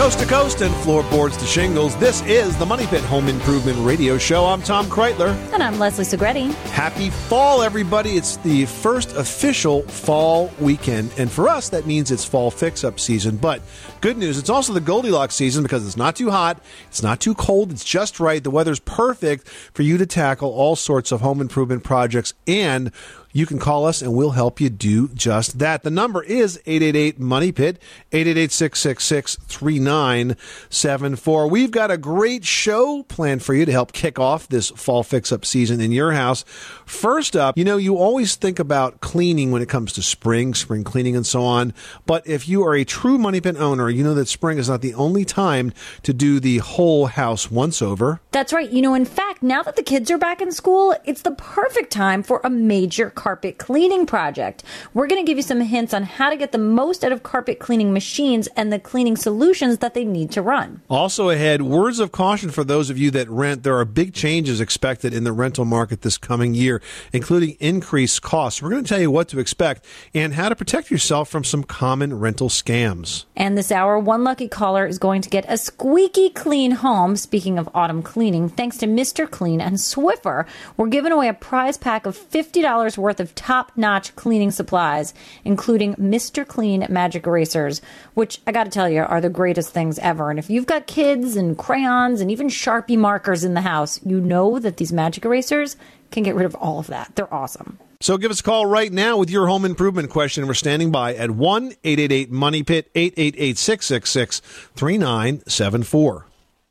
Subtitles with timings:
[0.00, 4.16] Coast to coast and floorboards to shingles, this is the Money Pit Home Improvement Radio
[4.16, 4.46] Show.
[4.46, 5.36] I'm Tom Kraeutler.
[5.52, 6.54] And I'm Leslie Segrete.
[6.70, 8.12] Happy fall, everybody.
[8.12, 11.12] It's the first official fall weekend.
[11.18, 13.36] And for us, that means it's fall fix up season.
[13.36, 13.60] But
[14.00, 17.34] good news, it's also the Goldilocks season because it's not too hot, it's not too
[17.34, 18.42] cold, it's just right.
[18.42, 22.90] The weather's perfect for you to tackle all sorts of home improvement projects and
[23.32, 25.82] you can call us and we'll help you do just that.
[25.82, 27.80] The number is 888 Money Pit,
[28.12, 31.48] 888 666 3974.
[31.48, 35.30] We've got a great show planned for you to help kick off this fall fix
[35.30, 36.44] up season in your house.
[36.84, 40.82] First up, you know, you always think about cleaning when it comes to spring, spring
[40.82, 41.72] cleaning, and so on.
[42.06, 44.80] But if you are a true Money Pit owner, you know that spring is not
[44.80, 48.20] the only time to do the whole house once over.
[48.32, 48.70] That's right.
[48.70, 51.90] You know, in fact, now that the kids are back in school, it's the perfect
[51.90, 54.62] time for a major carpet cleaning project.
[54.92, 57.22] We're going to give you some hints on how to get the most out of
[57.22, 60.82] carpet cleaning machines and the cleaning solutions that they need to run.
[60.90, 63.62] Also ahead, words of caution for those of you that rent.
[63.62, 68.60] There are big changes expected in the rental market this coming year, including increased costs.
[68.60, 71.64] We're going to tell you what to expect and how to protect yourself from some
[71.64, 73.24] common rental scams.
[73.36, 77.16] And this hour, one lucky caller is going to get a squeaky clean home.
[77.16, 79.29] Speaking of autumn cleaning, thanks to Mr.
[79.30, 84.14] Clean and Swiffer, we're giving away a prize pack of $50 worth of top notch
[84.16, 85.14] cleaning supplies,
[85.44, 86.46] including Mr.
[86.46, 87.80] Clean magic erasers,
[88.14, 90.30] which I got to tell you are the greatest things ever.
[90.30, 94.20] And if you've got kids and crayons and even Sharpie markers in the house, you
[94.20, 95.76] know that these magic erasers
[96.10, 97.14] can get rid of all of that.
[97.14, 97.78] They're awesome.
[98.02, 100.46] So give us a call right now with your home improvement question.
[100.46, 104.40] We're standing by at 1 888 Money Pit 888 666
[104.74, 106.29] 3974.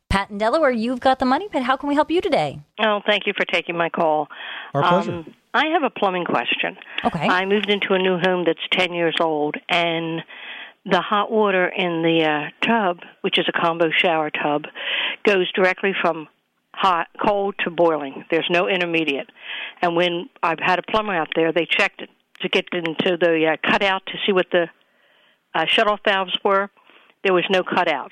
[0.09, 1.61] Pat in Delaware, you've got the money pit.
[1.61, 2.59] How can we help you today?
[2.79, 4.27] Oh, thank you for taking my call.
[4.73, 5.11] Our pleasure.
[5.11, 6.77] Um, I have a plumbing question.
[7.05, 7.27] Okay.
[7.27, 10.21] I moved into a new home that's 10 years old, and
[10.85, 14.63] the hot water in the uh, tub, which is a combo shower tub,
[15.25, 16.27] goes directly from
[16.73, 18.25] hot, cold to boiling.
[18.31, 19.29] There's no intermediate.
[19.81, 22.09] And when I've had a plumber out there, they checked it
[22.41, 24.67] to get into the uh, cutout to see what the
[25.53, 26.69] uh, shut-off valves were.
[27.23, 28.11] There was no cutout.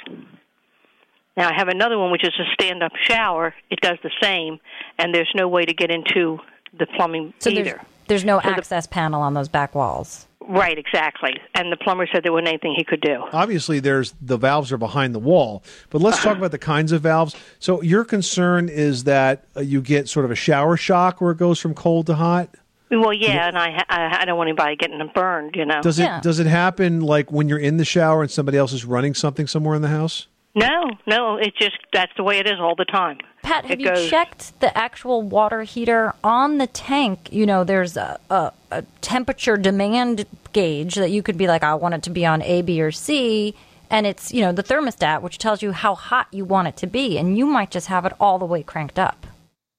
[1.38, 3.54] Now I have another one which is a stand-up shower.
[3.70, 4.60] It does the same,
[4.98, 6.40] and there's no way to get into
[6.78, 7.64] the plumbing So either.
[7.64, 10.26] there's, there's no So the- access panel on those back walls.
[10.50, 11.42] Right, exactly.
[11.56, 13.22] And the plumber said there wasn't anything he could do.
[13.34, 17.02] Obviously, there's the valves are behind the wall, but let's talk about the kinds of
[17.02, 17.36] valves.
[17.60, 21.38] So your concern is that uh, you get sort of a shower shock where it
[21.38, 22.50] goes from cold to hot.
[22.90, 25.82] Well, yeah, and I I I don't want anybody getting burned, you know.
[25.82, 26.22] Does it Yeah.
[26.22, 29.48] does it happen like when you're in the shower and somebody else is running something
[29.48, 30.28] somewhere in the house?
[30.58, 33.18] No, no, it's just that's the way it is all the time.
[33.44, 37.30] Pat, have It you goes- checked the actual water heater on the tank?
[37.32, 41.76] You know, there's a, a, a temperature demand gauge that you could be like, I
[41.76, 43.56] want it to be on A, B, or C.
[43.90, 46.88] And it's, you know, the thermostat, which tells you how hot you want it to
[46.88, 47.18] be.
[47.18, 49.26] And you might just have it all the way cranked up.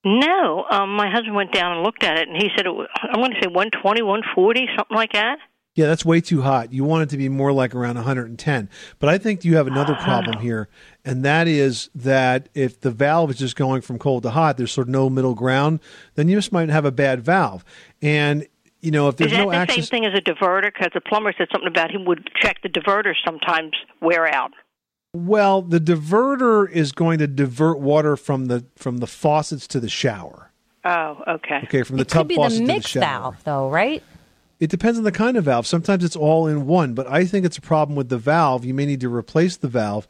[0.05, 2.87] No, um, my husband went down and looked at it, and he said it was,
[3.03, 5.37] I'm going to say 120, 140, something like that.
[5.79, 6.73] Yeah, that's way too hot.
[6.73, 8.69] You want it to be more like around 110.
[8.99, 10.67] But I think you have another problem here,
[11.05, 14.73] and that is that if the valve is just going from cold to hot, there's
[14.73, 15.79] sort of no middle ground,
[16.15, 17.63] then you just might have a bad valve.
[18.01, 18.45] And
[18.81, 20.65] you know, if there's is that no the access, same thing as a diverter?
[20.65, 24.51] Because the plumber said something about he would check the diverters sometimes wear out.
[25.13, 29.87] well, the diverter is going to divert water from the from the faucets to the
[29.87, 30.51] shower.
[30.83, 31.61] Oh, okay.
[31.63, 33.01] Okay, from the it tub could be faucet the to the shower.
[33.01, 34.03] valve, though, right?
[34.59, 35.65] It depends on the kind of valve.
[35.65, 38.65] Sometimes it's all in one, but I think it's a problem with the valve.
[38.65, 40.05] You may need to replace the valve.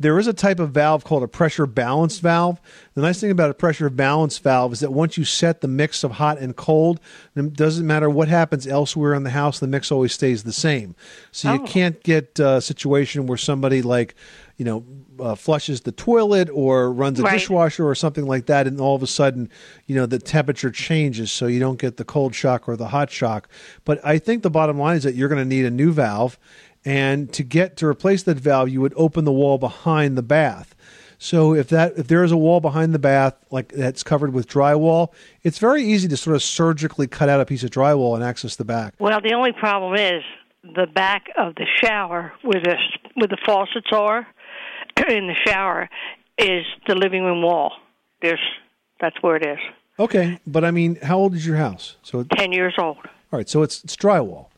[0.00, 2.60] There is a type of valve called a pressure balanced valve.
[2.94, 6.02] The nice thing about a pressure balanced valve is that once you set the mix
[6.02, 6.98] of hot and cold,
[7.36, 10.96] it doesn't matter what happens elsewhere in the house, the mix always stays the same.
[11.30, 11.66] So you Oh.
[11.66, 14.16] can't get a situation where somebody like,
[14.56, 14.82] you know,
[15.20, 17.32] uh, flushes the toilet or runs a Right.
[17.32, 19.48] dishwasher or something like that, and all of a sudden,
[19.86, 23.10] you know, the temperature changes, so you don't get the cold shock or the hot
[23.10, 23.48] shock.
[23.84, 26.38] But I think the bottom line is that you're going to need a new valve,
[26.84, 30.74] and to get to replace that valve, you would open the wall behind the bath.
[31.18, 34.48] So if that if there is a wall behind the bath like that's covered with
[34.48, 35.12] drywall,
[35.44, 38.56] it's very easy to sort of surgically cut out a piece of drywall and access
[38.56, 38.94] the back.
[38.98, 40.24] Well, the only problem is
[40.64, 42.76] the back of the shower where the
[43.14, 44.26] where the faucets are
[45.08, 45.88] in the shower
[46.38, 47.72] is the living room wall.
[48.20, 48.40] There's
[49.00, 49.58] that's where it is.
[49.98, 51.96] Okay, but I mean, how old is your house?
[52.02, 52.96] So Ten years old.
[52.96, 54.48] All right, so it's it's drywall.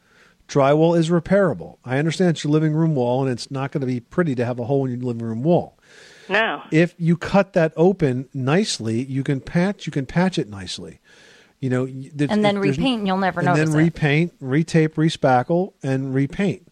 [0.49, 1.79] Drywall is repairable.
[1.85, 4.45] I understand it's your living room wall, and it's not going to be pretty to
[4.45, 5.79] have a hole in your living room wall.
[6.29, 6.63] No.
[6.71, 9.87] If you cut that open nicely, you can patch.
[9.87, 11.01] You can patch it nicely.
[11.61, 13.85] You know, And then repaint, and you'll never and notice then it.
[13.85, 16.64] repaint, retape, respackle, and repaint.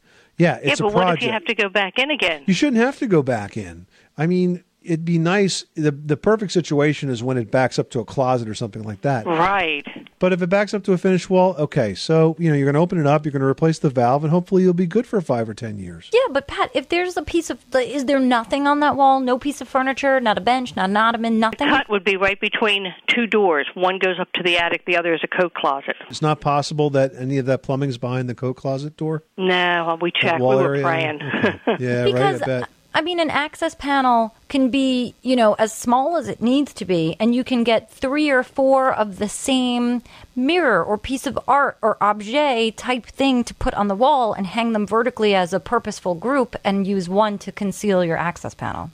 [0.43, 2.43] Yeah, it's yeah, a but what if you have to go back in again?
[2.47, 3.87] You shouldn't have to go back in.
[4.19, 5.65] I mean, it'd be nice.
[5.75, 9.03] The the perfect situation is when it backs up to a closet or something like
[9.03, 9.27] that.
[9.27, 9.87] Right.
[10.19, 11.95] But if it backs up to a finished wall, okay.
[11.95, 13.25] So you know you're going to open it up.
[13.25, 15.79] You're going to replace the valve, and hopefully you'll be good for five or ten
[15.79, 16.09] years.
[16.13, 19.19] Yeah, but Pat, if there's a piece of, like, is there nothing on that wall?
[19.21, 21.69] No piece of furniture, not a bench, not an ottoman, nothing.
[21.69, 23.67] Cut would be right between two doors.
[23.75, 25.97] One goes up to the attic, the other is a coat closet.
[26.09, 29.25] It's not possible that any of that plumbing's behind the coat closet door.
[29.37, 30.39] No, we That checked.
[30.41, 30.83] We wall were area?
[30.85, 31.21] praying.
[31.23, 31.61] Okay.
[31.81, 32.43] Yeah, because right.
[32.43, 32.69] I bet.
[32.95, 36.85] I mean, an access panel can be, you know, as small as it needs to
[36.85, 40.03] be, and you can get three or four of the same
[40.37, 44.47] mirror or piece of art or objet type thing to put on the wall and
[44.47, 48.91] hang them vertically as a purposeful group and use one to conceal your access panel.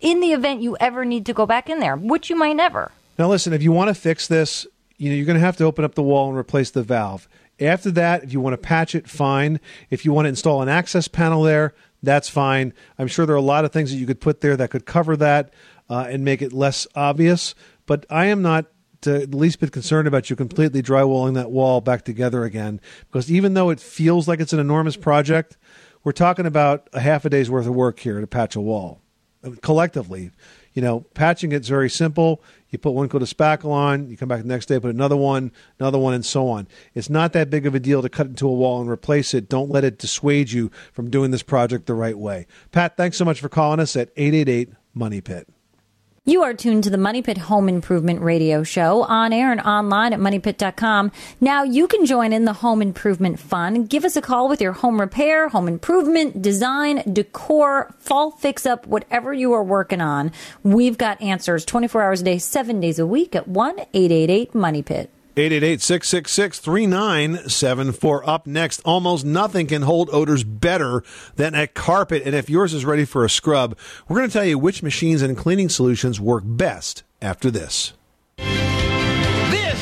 [0.00, 2.90] In the event you ever need to go back in there, which you might never.
[3.18, 5.64] Now, listen, if you want to fix this, you know, you're going to have to
[5.64, 7.28] open up the wall and replace the valve.
[7.60, 9.60] After that, if you want to patch it, fine.
[9.90, 12.72] If you want to install an access panel there, that's fine.
[12.98, 14.86] I'm sure there are a lot of things that you could put there that could
[14.86, 15.52] cover that
[15.90, 17.54] uh, and make it less obvious.
[17.86, 18.66] But I am not
[19.06, 23.30] uh, the least bit concerned about you completely drywalling that wall back together again because
[23.30, 25.56] even though it feels like it's an enormous project,
[26.04, 29.00] we're talking about a half a day's worth of work here to patch a wall
[29.62, 30.30] collectively.
[30.74, 32.42] You know, patching it's very simple.
[32.70, 35.16] You put one coat of spackle on, you come back the next day, put another
[35.16, 36.68] one, another one, and so on.
[36.94, 39.48] It's not that big of a deal to cut into a wall and replace it.
[39.48, 42.46] Don't let it dissuade you from doing this project the right way.
[42.70, 45.48] Pat, thanks so much for calling us at 888 Money Pit.
[46.28, 50.12] You are tuned to the Money Pit Home Improvement Radio Show on air and online
[50.12, 51.10] at moneypit.com.
[51.40, 53.86] Now you can join in the home improvement fun.
[53.86, 58.86] Give us a call with your home repair, home improvement, design, decor, fall fix up,
[58.86, 60.30] whatever you are working on.
[60.62, 64.82] We've got answers 24 hours a day, 7 days a week at 1 888 Money
[64.82, 65.10] Pit.
[65.38, 68.22] 888-666-3974.
[68.26, 71.04] Up next, almost nothing can hold odors better
[71.36, 72.22] than a carpet.
[72.24, 75.22] And if yours is ready for a scrub, we're going to tell you which machines
[75.22, 77.92] and cleaning solutions work best after this.
[78.36, 79.78] This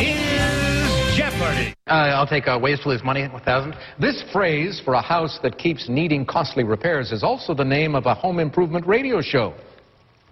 [0.00, 1.72] is Jeopardy!
[1.86, 5.56] Uh, I'll take uh, ways to lose money, 1000 This phrase for a house that
[5.56, 9.54] keeps needing costly repairs is also the name of a home improvement radio show.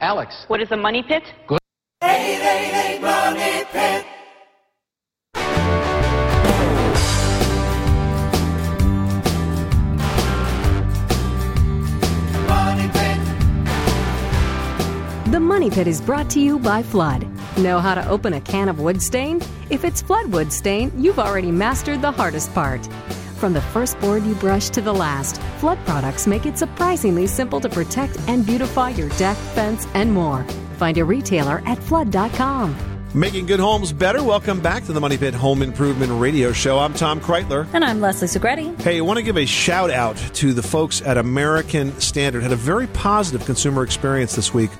[0.00, 0.46] Alex.
[0.48, 1.22] What is a money pit?
[1.48, 1.61] The
[15.72, 17.26] Pit is brought to you by Flood.
[17.56, 19.40] Know how to open a can of wood stain?
[19.70, 22.86] If it's Floodwood stain, you've already mastered the hardest part.
[23.38, 27.58] From the first board you brush to the last, Flood products make it surprisingly simple
[27.58, 30.44] to protect and beautify your deck, fence, and more.
[30.76, 32.91] Find a retailer at flood.com.
[33.14, 34.22] Making good homes better.
[34.22, 36.78] Welcome back to the Money Pit Home Improvement Radio Show.
[36.78, 37.68] I'm Tom Kraeutler.
[37.74, 38.80] And I'm Leslie Segrete.
[38.80, 42.42] Hey, I want to give a shout out to the folks at American Standard.
[42.42, 44.70] Had a very positive consumer experience this week,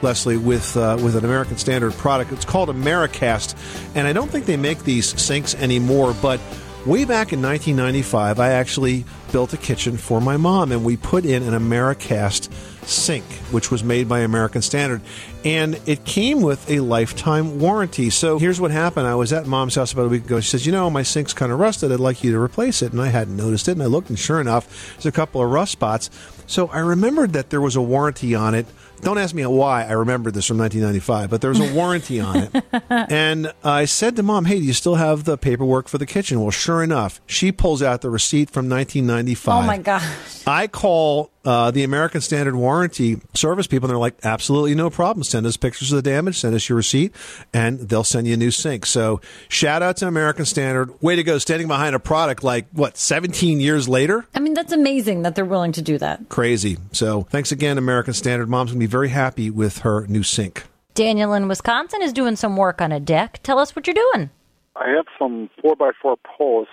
[0.00, 2.32] Leslie, with uh, with an American Standard product.
[2.32, 3.54] It's called Americast,
[3.94, 6.14] and I don't think they make these sinks anymore.
[6.22, 6.40] But
[6.86, 11.24] way back in 1995, I actually built a kitchen for my mom, and we put
[11.24, 12.52] in an Americast
[12.84, 15.00] sink, which was made by American Standard,
[15.44, 18.10] and it came with a lifetime warranty.
[18.10, 20.40] So here's what happened: I was at mom's house about a week ago.
[20.40, 21.92] She says, "You know, my sink's kind of rusted.
[21.92, 24.18] I'd like you to replace it." And I hadn't noticed it, and I looked, and
[24.18, 26.10] sure enough, there's a couple of rust spots.
[26.46, 28.66] So I remembered that there was a warranty on it.
[29.02, 32.36] Don't ask me why I remembered this from 1995, but there was a warranty on
[32.36, 32.64] it.
[32.88, 36.40] And I said to mom, "Hey, do you still have the paperwork for the kitchen?"
[36.40, 39.64] Well, sure enough, she pulls out the receipt from 1995.
[39.64, 40.04] Oh my gosh.
[40.46, 45.24] I call uh, the American Standard Warranty service people, and they're like, absolutely no problem.
[45.24, 47.14] Send us pictures of the damage, send us your receipt,
[47.52, 48.86] and they'll send you a new sink.
[48.86, 51.00] So, shout out to American Standard.
[51.02, 54.26] Way to go, standing behind a product like, what, 17 years later?
[54.34, 56.28] I mean, that's amazing that they're willing to do that.
[56.28, 56.78] Crazy.
[56.92, 58.48] So, thanks again, American Standard.
[58.48, 60.64] Mom's going to be very happy with her new sink.
[60.94, 63.40] Daniel in Wisconsin is doing some work on a deck.
[63.42, 64.30] Tell us what you're doing.
[64.76, 66.72] I have some four by four posts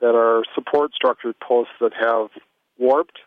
[0.00, 2.28] that are support structured posts that have
[2.78, 3.18] warped,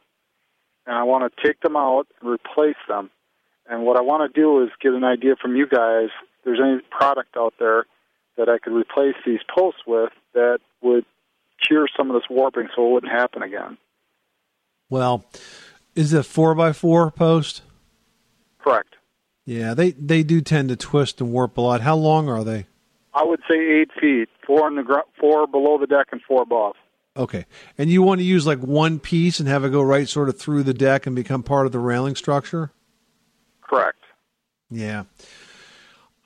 [0.86, 3.10] and I want to take them out and replace them.
[3.68, 6.10] And what I want to do is get an idea from you guys.
[6.40, 7.86] If there's any product out there
[8.38, 11.06] that I could replace these posts with that would
[11.66, 13.78] cure some of this warping, so it wouldn't happen again.
[14.90, 15.26] Well,
[15.96, 17.64] is it a 4x4 post?
[18.60, 18.96] Correct.
[19.46, 21.82] Yeah, they, they do tend to twist and warp a lot.
[21.82, 22.66] How long are they?
[23.14, 26.42] I would say eight feet, four in the gr- four below the deck and four
[26.42, 26.76] above.
[27.18, 27.46] Okay.
[27.78, 30.38] And you want to use like one piece and have it go right sort of
[30.38, 32.72] through the deck and become part of the railing structure?
[33.62, 34.00] Correct.
[34.70, 35.04] Yeah.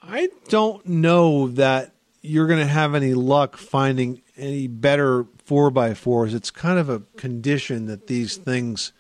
[0.01, 5.93] I don't know that you're going to have any luck finding any better four by
[5.93, 8.91] fours, it's kind of a condition that these things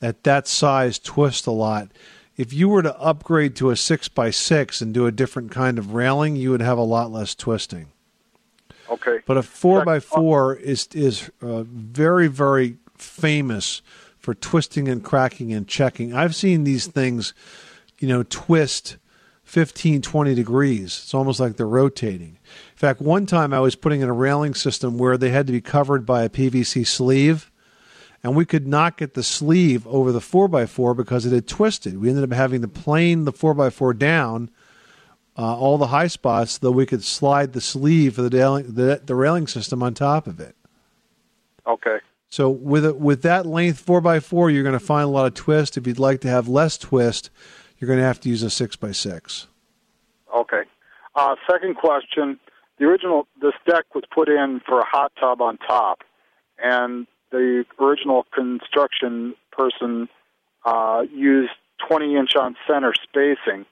[0.00, 1.90] at that size twist a lot.
[2.36, 5.78] If you were to upgrade to a six by six and do a different kind
[5.78, 7.88] of railing, you would have a lot less twisting.
[8.90, 9.20] Okay.
[9.26, 13.82] But a four by four is is uh, very very famous
[14.18, 16.12] for twisting and cracking and checking.
[16.12, 17.32] I've seen these things,
[17.98, 18.98] you know, twist
[19.50, 21.00] 15, 20 degrees.
[21.02, 22.38] It's almost like they're rotating.
[22.72, 25.52] In fact, one time I was putting in a railing system where they had to
[25.52, 27.50] be covered by a PVC sleeve,
[28.22, 31.98] and we could not get the sleeve over the 4x4 because it had twisted.
[31.98, 34.50] We ended up having to plane the 4x4 down.
[35.40, 39.00] Uh, all the high spots, though we could slide the sleeve for the, railing, the,
[39.02, 40.54] the railing system on top of it.
[41.66, 41.96] Okay.
[42.28, 45.24] So with a, with that length four x four, you're going to find a lot
[45.24, 45.78] of twist.
[45.78, 47.30] If you'd like to have less twist,
[47.78, 49.46] you're going to have to use a six by six.
[50.36, 50.64] Okay.
[51.14, 52.38] Uh, second question:
[52.78, 56.00] the original this deck was put in for a hot tub on top,
[56.62, 60.06] and the original construction person
[60.66, 61.52] uh, used
[61.88, 63.64] 20 inch on center spacing.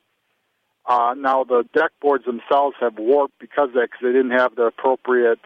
[0.89, 4.57] Uh, now the deck boards themselves have warped because of that because they didn't have
[4.57, 5.39] the appropriate.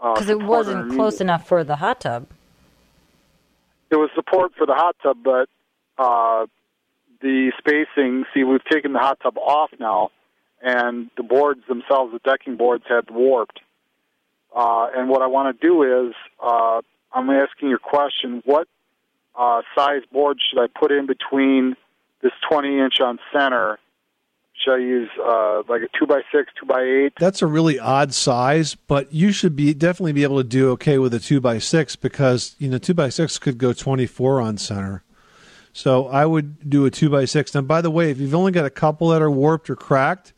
[0.00, 2.28] Because it wasn't close enough for the hot tub.
[3.90, 5.48] It was support for the hot tub, but
[5.98, 6.46] uh,
[7.20, 8.24] the spacing.
[8.32, 10.10] See, we've taken the hot tub off now,
[10.62, 13.60] and the boards themselves, the decking boards, had warped.
[14.54, 16.80] Uh, and what I want to do is, uh,
[17.12, 18.68] I'm asking your question: What
[19.36, 21.74] uh, size board should I put in between
[22.22, 23.78] this 20 inch on center?
[24.68, 27.12] I use uh, like a two by six, two by eight?
[27.18, 30.98] That's a really odd size, but you should be definitely be able to do okay
[30.98, 34.58] with a two by six because you know two by six could go 24 on
[34.58, 35.02] center.
[35.72, 37.54] So I would do a two by six.
[37.54, 40.32] Now, by the way, if you've only got a couple that are warped or cracked,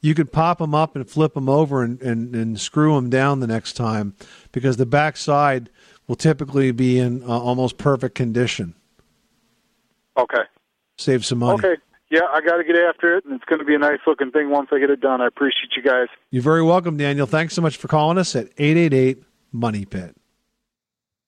[0.00, 3.40] you could pop them up and flip them over and, and, and screw them down
[3.40, 4.14] the next time
[4.50, 5.70] because the back side
[6.06, 8.74] will typically be in uh, almost perfect condition.
[10.16, 10.42] Okay.
[10.98, 11.54] Save some money.
[11.54, 11.80] Okay.
[12.10, 14.32] Yeah, I got to get after it, and it's going to be a nice looking
[14.32, 15.20] thing once I get it done.
[15.20, 16.08] I appreciate you guys.
[16.30, 17.26] You're very welcome, Daniel.
[17.26, 20.16] Thanks so much for calling us at 888 Money Pit.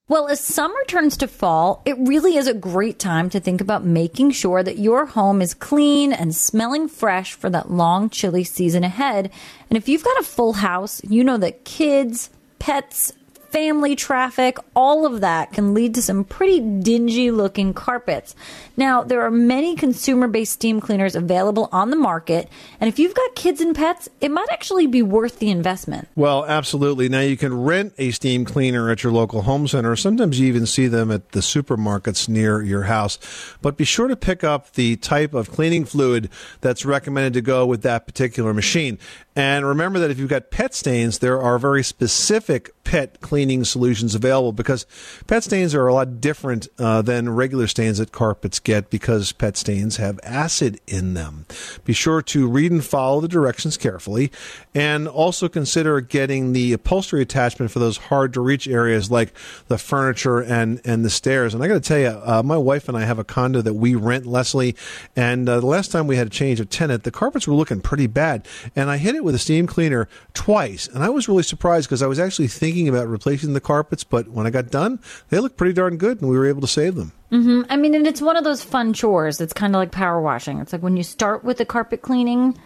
[0.08, 3.84] Well, as summer turns to fall, it really is a great time to think about
[3.84, 8.82] making sure that your home is clean and smelling fresh for that long, chilly season
[8.82, 9.30] ahead.
[9.70, 13.12] And if you've got a full house, you know that kids, pets,
[13.52, 18.34] family traffic, all of that can lead to some pretty dingy looking carpets.
[18.78, 22.48] Now, there are many consumer based steam cleaners available on the market,
[22.80, 26.08] and if you've got kids and pets, it might actually be worth the investment.
[26.16, 27.10] Well, absolutely.
[27.10, 29.94] Now, you can rent a steam cleaner at your local home center.
[29.96, 33.18] Sometimes you even see them at the supermarkets near your house.
[33.60, 36.30] But be sure to pick up the type of cleaning fluid
[36.62, 38.98] that's recommended to go with that particular machine.
[39.36, 44.14] And remember that if you've got pet stains, there are very specific pet cleaning solutions
[44.14, 44.86] available because
[45.26, 49.56] pet stains are a lot different uh, than regular stains that carpets get because pet
[49.56, 51.46] stains have acid in them.
[51.84, 54.30] Be sure to read and follow the directions carefully
[54.74, 59.32] and also consider getting the upholstery attachment for those hard to reach areas like
[59.68, 61.54] the furniture and, and the stairs.
[61.54, 63.74] And I got to tell you, uh, my wife and I have a condo that
[63.74, 64.76] we rent, Leslie,
[65.16, 67.80] and uh, the last time we had a change of tenant, the carpets were looking
[67.80, 68.46] pretty bad.
[68.76, 72.02] And I hit it with a steam cleaner twice, and I was really surprised because
[72.02, 74.98] I was actually thinking about replacing the carpets, but when I got done,
[75.30, 77.12] they looked pretty darn good, and we were able to save them.
[77.30, 77.62] Mm-hmm.
[77.70, 79.40] I mean, and it's one of those fun chores.
[79.40, 80.60] It's kind of like power washing.
[80.60, 82.58] It's like when you start with the carpet cleaning,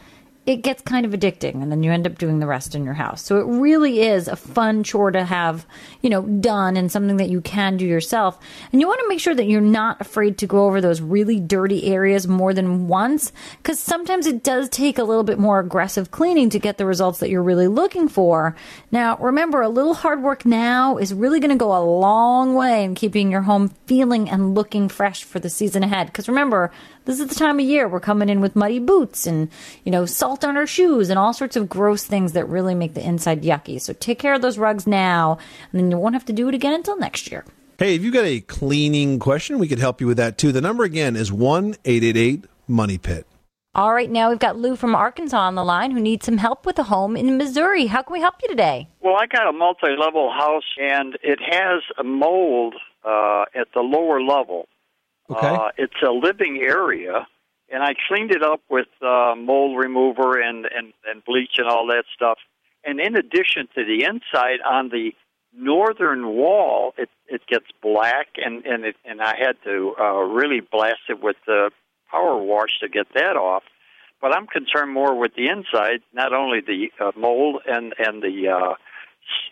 [0.47, 2.95] it gets kind of addicting and then you end up doing the rest in your
[2.95, 3.21] house.
[3.21, 5.67] So it really is a fun chore to have,
[6.03, 8.39] you know, done and something that you can do yourself.
[8.71, 11.41] And you want to make sure that you're not afraid to go over those really
[11.41, 16.13] dirty areas more than once because sometimes it does take a little bit more aggressive
[16.13, 18.55] cleaning to get the results that you're really looking for.
[18.93, 22.85] Now, remember, a little hard work now is really going to go a long way
[22.85, 26.07] in keeping your home feeling and looking fresh for the season ahead.
[26.07, 26.71] Because remember,
[27.07, 29.49] this is the time of year we're coming in with muddy boots and,
[29.85, 32.95] you know, salt on our shoes and all sorts of gross things that really make
[32.95, 33.81] the inside yucky.
[33.81, 35.39] So take care of those rugs now,
[35.73, 37.45] and then you won't have to do it again until next year.
[37.79, 40.53] Hey, if you've got a cleaning question, we could help you with that too.
[40.53, 43.27] The number again is 1 888 Money Pit.
[43.77, 46.65] All right, now we've got Lou from Arkansas on the line who needs some help
[46.65, 47.87] with a home in Missouri.
[47.87, 48.89] How can we help you today?
[49.03, 53.81] Well, I got a multi level house, and it has a mold uh, at the
[53.81, 54.67] lower level.
[55.31, 55.47] Okay.
[55.47, 57.27] Uh, it's a living area,
[57.73, 61.87] and I cleaned it up with uh, mold remover and, and, and bleach and all
[61.89, 62.39] that stuff.
[62.85, 65.13] And in addition to the inside, on the
[65.53, 70.61] northern wall, it, it gets black, and, and, it, and I had to uh, really
[70.61, 71.71] blast it with the
[72.11, 73.65] power wash to get that off.
[74.21, 78.49] But I'm concerned more with the inside, not only the uh, mold and, and the
[78.49, 78.75] uh,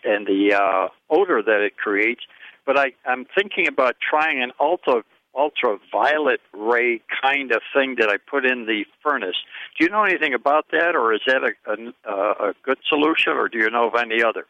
[0.03, 2.21] and the uh, odor that it creates.
[2.65, 5.03] But I, I'm thinking about trying an ultra
[5.35, 9.35] ultraviolet ray kind of thing that I put in the furnace.
[9.77, 13.49] Do you know anything about that, or is that a, a, a good solution, or
[13.49, 14.45] do you know of any other?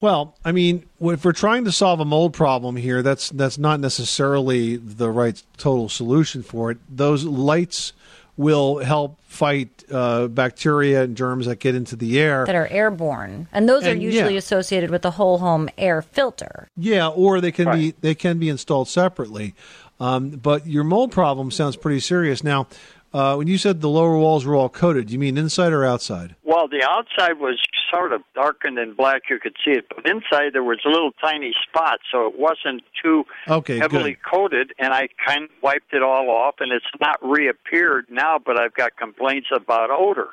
[0.00, 3.78] Well, I mean, if we're trying to solve a mold problem here, that's that's not
[3.78, 6.78] necessarily the right total solution for it.
[6.88, 7.92] Those lights
[8.36, 13.46] will help fight uh, bacteria and germs that get into the air that are airborne,
[13.52, 14.38] and those And, are usually yeah.
[14.38, 16.66] associated with the whole home air filter.
[16.76, 19.54] Yeah, or they can be they can be installed separately.
[20.02, 22.42] Um, but your mold problem sounds pretty serious.
[22.42, 22.66] Now,
[23.14, 26.34] uh, when you said the lower walls were all coated, you mean inside or outside?
[26.42, 30.54] Well, the outside was sort of darkened and black; you could see it, but inside
[30.54, 34.22] there was a little tiny spot, so it wasn't too Okay, heavily good.
[34.28, 34.72] coated.
[34.78, 38.40] And I kind of wiped it all off, and it's not reappeared now.
[38.44, 40.30] But I've got complaints about odor.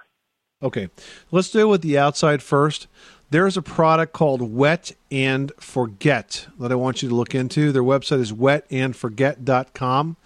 [0.64, 0.90] Okay,
[1.32, 2.88] let's deal with the outside first.
[3.32, 7.72] There's a product called Wet and Forget that I want you to look into.
[7.72, 10.18] Their website is wetandforget.com.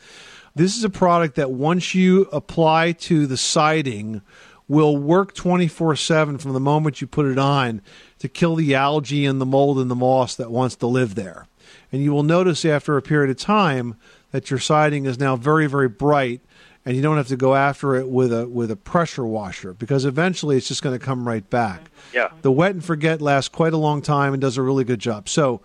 [0.55, 4.21] This is a product that once you apply to the siding
[4.69, 7.81] will work 24/7 from the moment you put it on
[8.19, 11.47] to kill the algae and the mold and the moss that wants to live there.
[11.91, 13.95] And you will notice after a period of time
[14.31, 16.39] that your siding is now very very bright
[16.85, 20.05] and you don't have to go after it with a with a pressure washer because
[20.05, 21.89] eventually it's just going to come right back.
[22.13, 22.29] Yeah.
[22.41, 25.29] The wet and forget lasts quite a long time and does a really good job.
[25.29, 25.61] So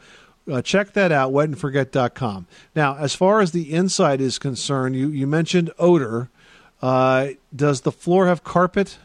[0.50, 2.46] uh, check that out, wetandforget.com.
[2.75, 6.30] Now, as far as the inside is concerned, you, you mentioned odor.
[6.80, 8.98] Uh, does the floor have carpet?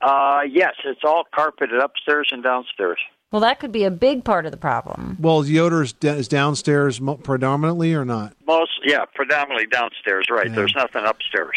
[0.00, 2.98] Uh, yes, it's all carpeted upstairs and downstairs.
[3.32, 5.16] Well, that could be a big part of the problem.
[5.18, 8.34] Well, the odor is, is downstairs mo- predominantly or not?
[8.46, 10.26] Most, yeah, predominantly downstairs.
[10.30, 10.54] Right.
[10.54, 11.56] There's nothing upstairs.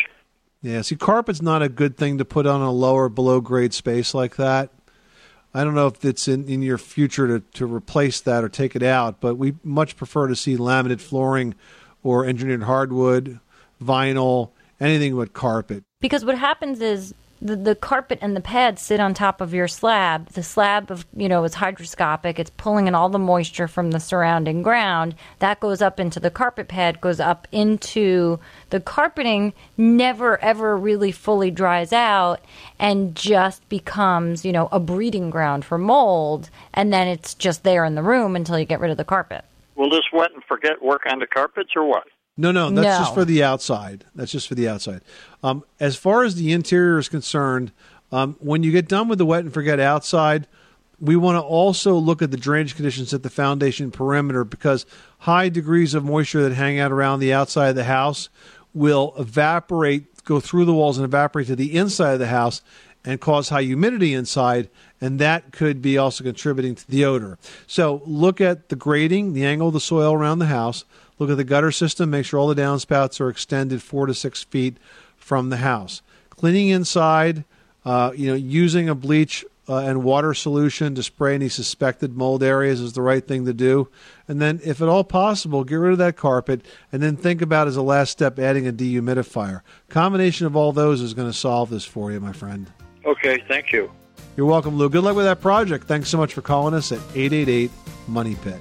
[0.62, 4.15] Yeah, see, carpet's not a good thing to put on a lower, below grade space
[4.15, 4.71] like that.
[5.54, 8.76] I don't know if it's in, in your future to, to replace that or take
[8.76, 11.56] it out, but we much prefer to see laminated flooring
[12.04, 13.39] or engineered hardwood,
[13.82, 14.49] vinyl,
[14.80, 15.84] anything but carpet.
[16.02, 17.13] Because what happens is
[17.45, 20.29] the, the carpet and the pads sit on top of your slab.
[20.29, 22.39] The slab of you know is hydroscopic.
[22.39, 25.13] It's pulling in all the moisture from the surrounding ground.
[25.39, 28.39] That goes up into the carpet pad, goes up into
[28.71, 32.41] the carpeting, never ever really fully dries out
[32.79, 37.86] and just becomes, you know, a breeding ground for mold and then it's just there
[37.86, 39.45] in the room until you get rid of the carpet.
[39.75, 42.08] Will this wet and forget work on the carpets or what?
[42.38, 43.04] No, no, that's No.
[43.06, 44.04] just for the outside.
[44.13, 45.02] That's just for the outside.
[45.41, 47.71] Um, as far as the interior is concerned,
[48.12, 50.48] um, when you get done with the wet and forget outside,
[51.00, 54.86] we want to also look at the drainage conditions at the foundation perimeter because
[55.19, 58.30] high degrees of moisture that hang out around the outside of the house
[58.74, 62.62] will evaporate, go through the walls and evaporate to the inside of the house
[63.04, 64.69] and cause high humidity inside,
[65.00, 67.38] and that could be also contributing to the odor.
[67.67, 70.86] So look at the grading, the angle of the soil around the house.
[71.19, 72.10] Look at the gutter system.
[72.10, 74.78] Make sure all the downspouts are extended four to six feet
[75.15, 76.01] from the house.
[76.30, 77.45] Cleaning inside,
[77.86, 82.43] uh, you know, using a bleach uh, and water solution to spray any suspected mold
[82.43, 83.88] areas is the right thing to do.
[84.28, 87.67] And then, if at all possible, get rid of that carpet and then think about
[87.67, 89.62] as a last step adding a dehumidifier.
[89.89, 92.71] Combination of all those is going to solve this for you, my friend.
[93.06, 93.91] Okay, thank you.
[94.38, 94.89] You're welcome, Lou.
[94.89, 95.88] Good luck with that project.
[95.88, 97.71] Thanks so much for calling us at 888
[98.08, 98.60] Money Pit.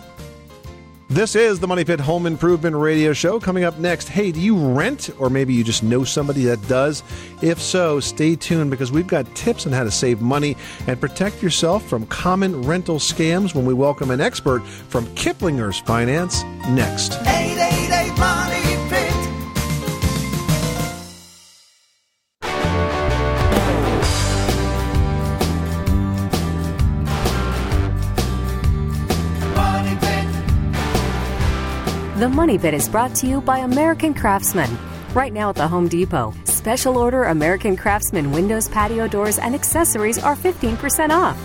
[1.09, 3.39] This is the Money Pit Home Improvement Radio Show.
[3.39, 7.03] Coming up next, hey, do you rent or maybe you just know somebody that does?
[7.43, 11.43] If so, stay tuned because we've got tips on how to save money and protect
[11.43, 17.13] yourself from common rental scams when we welcome an expert from Kiplinger's Finance next.
[17.21, 18.54] 888 Money
[32.25, 34.79] The Money Pit is brought to you by American Craftsman.
[35.13, 40.19] Right now at the Home Depot, special order American Craftsman windows, patio doors, and accessories
[40.19, 41.37] are 15% off.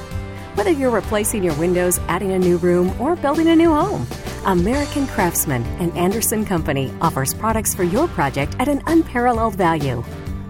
[0.56, 4.08] Whether you're replacing your windows, adding a new room, or building a new home,
[4.46, 10.02] American Craftsman and Andersen Company offers products for your project at an unparalleled value.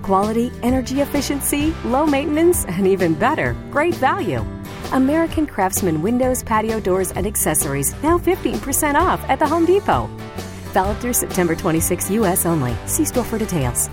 [0.03, 4.45] Quality, energy efficiency, low maintenance, and even better, great value.
[4.91, 10.07] American Craftsman windows, patio doors, and accessories now 15% off at the Home Depot.
[10.73, 12.45] Valid through September 26 U.S.
[12.45, 12.75] only.
[12.85, 13.89] See store for details.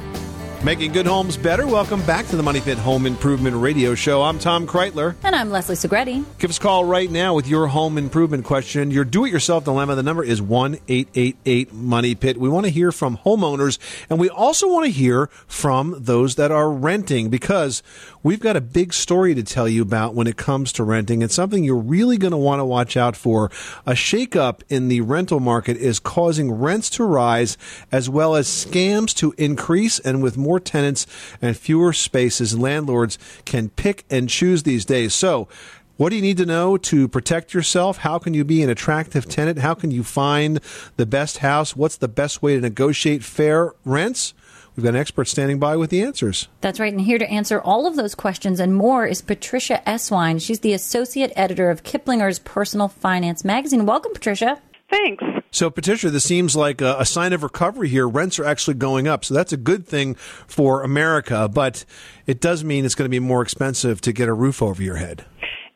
[0.65, 1.65] Making good homes better.
[1.65, 4.23] Welcome back to the Money Pit Home Improvement Radio Show.
[4.23, 5.15] I'm Tom Kraeutler.
[5.23, 6.25] And I'm Leslie Segrete.
[6.39, 9.63] Give us a call right now with your home improvement question, your do it yourself
[9.65, 9.95] dilemma.
[9.95, 12.39] The number is 1 888 Money Pit.
[12.39, 13.79] We want to hear from homeowners
[14.11, 17.83] and we also want to hear from those that are renting because
[18.25, 21.23] we've got a big story to tell you about when it comes to renting.
[21.23, 23.47] It's something you're really going to want to watch out for.
[23.85, 27.57] A shakeup in the rental market is causing rents to rise
[27.93, 31.07] as well as scams to increase and with more tenants
[31.43, 35.13] and fewer spaces, landlords can pick and choose these days.
[35.13, 35.49] So,
[35.97, 37.99] what do you need to know to protect yourself?
[37.99, 39.59] How can you be an attractive tenant?
[39.59, 40.61] How can you find
[40.97, 41.75] the best house?
[41.75, 44.35] What's the best way to negotiate fair rents?
[44.77, 46.49] We've got an expert standing by with the answers.
[46.61, 46.93] That's right.
[46.93, 50.41] And here to answer all of those questions and more is Patricia Esswein.
[50.41, 53.87] She's the associate editor of Kiplinger's Personal Finance magazine.
[53.87, 54.61] Welcome, Patricia.
[54.91, 55.25] Thanks.
[55.57, 58.07] So, Patricia, this seems like a, a, sign of recovery here.
[58.07, 59.25] Rents are actually going up.
[59.25, 61.87] So, that's a good thing for America, but
[62.27, 64.97] it does mean it's going to be more expensive to get a roof over your
[64.97, 65.25] head.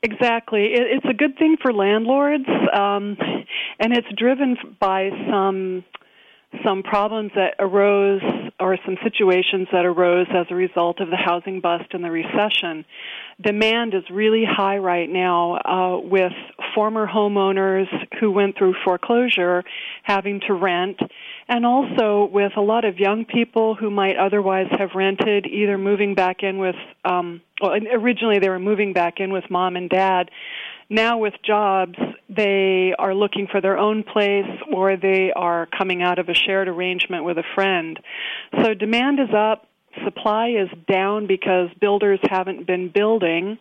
[0.03, 0.75] Exactly.
[0.75, 2.45] It, it's a good thing for landlords,
[2.79, 3.16] um,
[3.79, 5.83] and it's driven by some
[6.64, 8.22] some problems that arose
[8.58, 12.84] or some situations that arose as a result of the housing bust and the recession.
[13.40, 16.32] Demand is really high right now uh, with
[16.74, 17.86] former homeowners
[18.20, 19.64] who went through foreclosure
[20.02, 20.98] having to rent,
[21.48, 26.14] and also with a lot of young people who might otherwise have rented, either moving
[26.14, 30.30] back in with, um, well, originally they were moving back in with mom and dad
[30.90, 31.96] now with jobs,
[32.29, 36.68] they are looking for their own place or they are coming out of a shared
[36.68, 37.98] arrangement with a friend.
[38.62, 39.66] So demand is up,
[40.05, 43.59] supply is down because builders haven't been building.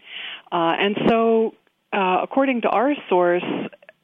[0.51, 1.53] Uh, and so,
[1.93, 3.43] uh, according to our source,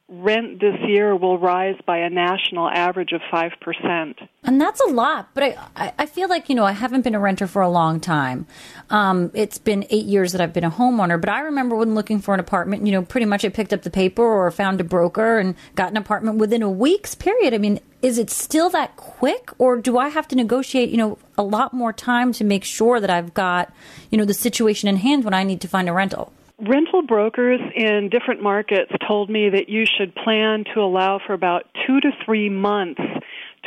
[0.07, 4.27] rent this year will rise by a national average of 5%.
[4.43, 7.19] And that's a lot, but I, I feel like, you know, I haven't been a
[7.19, 8.45] renter for a long time.
[8.91, 12.19] Um, it's been eight years that I've been a homeowner, but I remember when looking
[12.19, 14.83] for an apartment, you know, pretty much I picked up the paper or found a
[14.83, 17.55] broker and got an apartment within a week's period.
[17.55, 21.17] I mean, is it still that quick or do I have to negotiate, you know,
[21.35, 23.73] a lot more time to make sure that I've got,
[24.11, 26.31] you know, the situation in hand when I need to find a rental?
[26.59, 31.63] Rental brokers in different markets told me that you should plan to allow for about
[31.85, 33.01] two to three months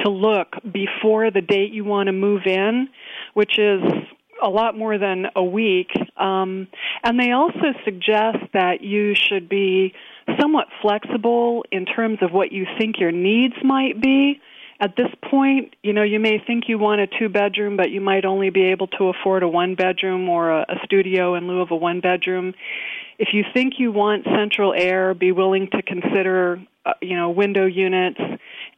[0.05, 2.88] to look before the date you want to move in,
[3.35, 3.83] which is
[4.42, 5.90] a lot more than a week.
[6.16, 6.68] Um,
[7.03, 9.92] and they also suggest that you should be
[10.40, 14.40] somewhat flexible in terms of what you think your needs might be
[14.81, 18.01] at this point, you know, you may think you want a two bedroom, but you
[18.01, 21.61] might only be able to afford a one bedroom or a, a studio in lieu
[21.61, 22.55] of a one bedroom.
[23.19, 27.67] If you think you want central air, be willing to consider, uh, you know, window
[27.67, 28.21] units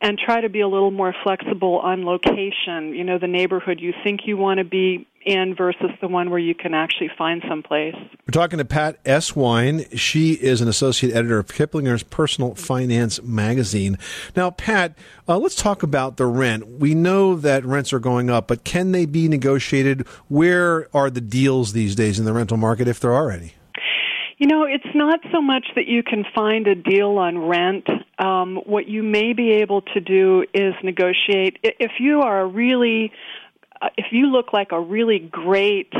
[0.01, 3.93] and try to be a little more flexible on location, you know, the neighborhood you
[4.03, 7.95] think you want to be in versus the one where you can actually find someplace.
[7.95, 9.87] We're talking to Pat Esswein.
[9.99, 13.99] She is an associate editor of Kiplinger's Personal Finance magazine.
[14.35, 14.95] Now, Pat,
[15.29, 16.67] uh, let's talk about the rent.
[16.67, 20.07] We know that rents are going up, but can they be negotiated?
[20.29, 23.55] Where are the deals these days in the rental market, if there are any?
[24.39, 27.87] You know, it's not so much that you can find a deal on rent.
[28.19, 31.59] Um, what you may be able to do is negotiate.
[31.63, 33.13] If you are a really
[33.97, 35.93] if you look like a really great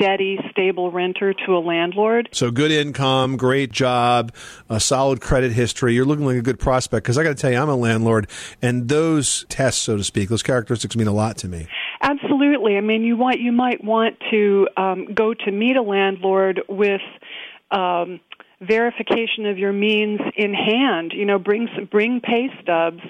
[0.00, 2.28] steady, stable renter to a landlord.
[2.32, 4.32] So good income, great job,
[4.68, 5.94] a solid credit history.
[5.94, 8.28] You're looking like a good prospect because I got to tell you, I'm a landlord,
[8.62, 11.68] and those tests, so to speak, those characteristics mean a lot to me.
[12.00, 12.78] Absolutely.
[12.78, 17.02] I mean, you want you might want to um, go to meet a landlord with.
[17.70, 18.20] Um,
[18.62, 21.12] verification of your means in hand.
[21.14, 23.00] You know, bring bring pay stubs,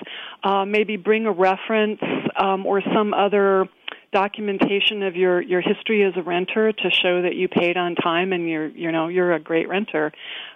[0.44, 2.00] uh, maybe bring a reference
[2.36, 3.66] um, or some other
[4.12, 8.32] documentation of your your history as a renter to show that you paid on time
[8.32, 10.12] and you're you know you're a great renter.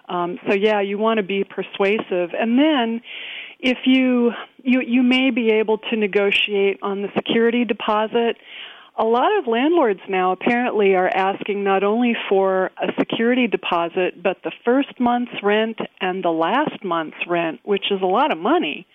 [0.09, 3.01] Um, so yeah, you want to be persuasive, and then
[3.59, 4.31] if you
[4.63, 8.37] you you may be able to negotiate on the security deposit.
[8.97, 14.37] A lot of landlords now apparently are asking not only for a security deposit, but
[14.45, 18.87] the first month's rent and the last month's rent, which is a lot of money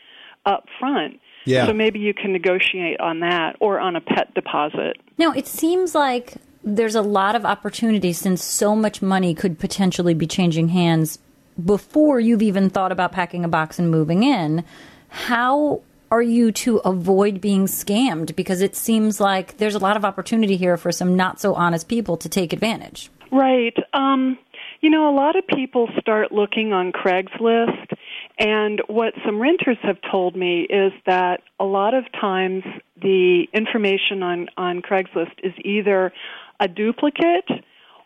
[0.47, 1.21] up front.
[1.45, 1.67] Yeah.
[1.67, 4.99] So maybe you can negotiate on that or on a pet deposit.
[5.19, 10.15] Now, it seems like there's a lot of opportunity since so much money could potentially
[10.15, 11.19] be changing hands
[11.65, 14.65] before you've even thought about packing a box and moving in.
[15.09, 18.35] How are you to avoid being scammed?
[18.37, 21.89] Because it seems like there's a lot of opportunity here for some not so honest
[21.89, 23.11] people to take advantage.
[23.31, 23.77] Right.
[23.93, 24.39] Um,
[24.81, 27.93] you know, a lot of people start looking on Craigslist
[28.41, 32.65] and what some renters have told me is that a lot of times
[33.01, 36.11] the information on, on Craigslist is either
[36.59, 37.49] a duplicate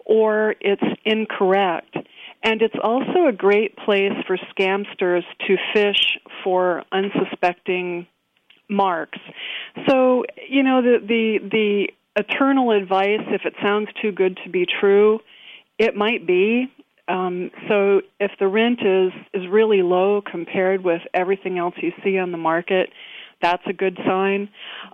[0.05, 1.97] or it's incorrect.
[2.42, 8.09] And it's also a great place for scamsters to fish for unsuspecting
[8.68, 9.20] marks.
[9.88, 14.66] So, you know, the, the, the eternal advice, if it sounds too good to be
[14.81, 15.20] true,
[15.79, 16.66] it might be.
[17.09, 22.19] Um, so if the rent is, is really low compared with everything else you see
[22.19, 22.90] on the market,
[23.43, 24.49] that's a good sign.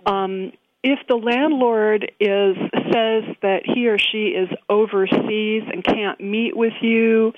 [0.05, 0.51] Um,
[0.83, 2.57] if the landlord is
[2.91, 7.33] says that he or she is overseas and can't meet with you,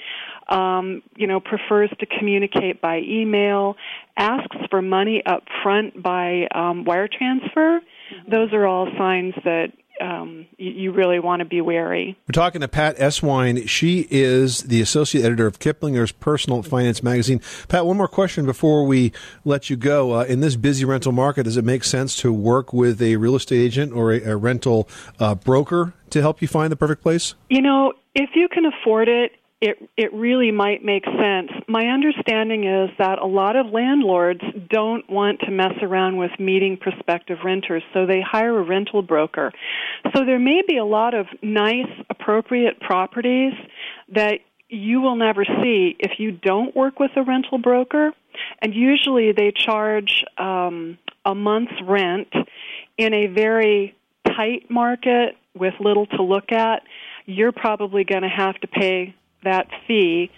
[0.48, 3.76] um, you know, prefers to communicate by email,
[4.18, 7.82] asks for money up front by um, wire transfer,
[8.30, 12.18] those are all signs that um, you, you really want to be wary.
[12.28, 13.68] We're talking to Pat Esswein.
[13.68, 17.42] She is the associate editor of Kiplinger's Personal Finance Magazine.
[17.68, 19.12] Pat, one more question before we
[19.46, 20.14] let you go.
[20.14, 23.36] Uh, in this busy rental market, does it make sense to work with a real
[23.36, 24.88] estate agent or a, a rental
[25.20, 27.36] uh, broker to help you find the perfect place?
[27.50, 29.32] You know, if you can afford it,
[29.64, 31.50] it it really might make sense.
[31.70, 36.76] My understanding is that a lot of landlords don't want to mess around with meeting
[36.76, 39.54] prospective renters, so they hire a rental broker.
[40.14, 43.54] So there may be a lot of nice, appropriate properties
[44.14, 48.12] that you will never see if you don't work with a rental broker.
[48.62, 52.34] And usually they charge um, a month's rent
[52.98, 53.96] in a very
[54.26, 56.82] tight market with little to look at.
[57.26, 60.32] You're probably going to have to pay that fee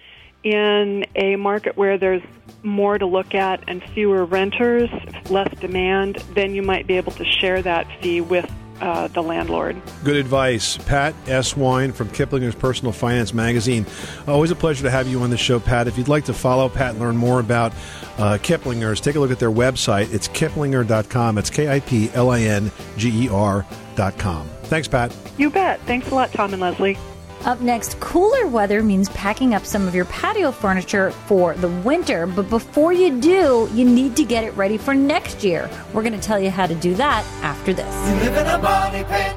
[0.44, 2.22] in a market where there's
[2.64, 4.90] more to look at and fewer renters,
[5.30, 8.50] less demand, then you might be able to share that fee with
[8.82, 9.82] uh, the landlord.
[10.04, 10.78] Good advice.
[10.78, 13.86] Pat Esswein from Kiplinger's Personal Finance Magazine.
[14.28, 15.88] Always a pleasure to have you on the show, Pat.
[15.88, 17.72] If you'd like to follow Pat and learn more about
[18.18, 20.14] uh, Kiplinger's, take a look at their website.
[20.14, 21.38] It's kiplinger.com.
[21.38, 24.48] It's K I P L I N G E R.com.
[24.64, 25.16] Thanks, Pat.
[25.38, 25.80] You bet.
[25.82, 26.98] Thanks a lot, Tom and Leslie.
[27.44, 32.26] Up next, cooler weather means packing up some of your patio furniture for the winter.
[32.26, 35.70] But before you do, you need to get it ready for next year.
[35.94, 37.94] We're going to tell you how to do that after this.
[38.08, 39.36] You live in a money pit.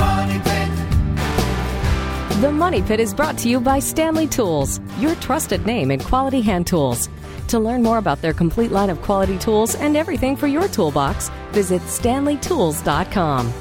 [0.00, 0.68] Money pit.
[2.40, 6.40] The Money Pit is brought to you by Stanley Tools, your trusted name in quality
[6.40, 7.08] hand tools.
[7.48, 11.30] To learn more about their complete line of quality tools and everything for your toolbox,
[11.52, 13.52] visit stanleytools.com.